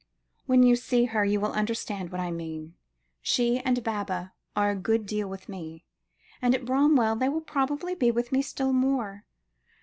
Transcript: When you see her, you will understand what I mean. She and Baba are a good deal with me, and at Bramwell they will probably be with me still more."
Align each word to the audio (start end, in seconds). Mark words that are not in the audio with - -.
When 0.47 0.63
you 0.63 0.75
see 0.75 1.05
her, 1.05 1.23
you 1.23 1.39
will 1.39 1.51
understand 1.51 2.09
what 2.11 2.19
I 2.19 2.31
mean. 2.31 2.73
She 3.21 3.59
and 3.59 3.83
Baba 3.83 4.33
are 4.55 4.71
a 4.71 4.75
good 4.75 5.05
deal 5.05 5.29
with 5.29 5.47
me, 5.47 5.85
and 6.41 6.55
at 6.55 6.65
Bramwell 6.65 7.15
they 7.17 7.29
will 7.29 7.39
probably 7.41 7.93
be 7.93 8.09
with 8.09 8.31
me 8.31 8.41
still 8.41 8.73
more." 8.73 9.25